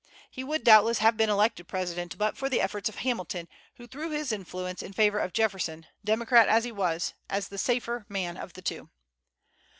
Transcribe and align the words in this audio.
He 0.31 0.43
would, 0.43 0.63
doubtless, 0.63 0.97
have 0.97 1.15
been 1.15 1.29
elected 1.29 1.67
president 1.67 2.17
but 2.17 2.35
for 2.35 2.49
the 2.49 2.59
efforts 2.59 2.89
of 2.89 2.95
Hamilton, 2.95 3.47
who 3.75 3.85
threw 3.85 4.09
his 4.09 4.31
influence 4.31 4.81
in 4.81 4.93
favor 4.93 5.19
of 5.19 5.31
Jefferson, 5.31 5.85
Democrat 6.03 6.47
as 6.47 6.63
he 6.63 6.71
was, 6.71 7.13
as 7.29 7.49
the 7.49 7.59
safer 7.59 8.07
man 8.09 8.35
of 8.35 8.53
the 8.53 8.63
two. 8.63 8.89